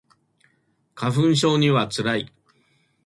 [0.95, 2.33] 花粉症には辛い